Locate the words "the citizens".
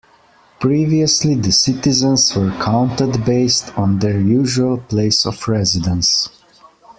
1.35-2.35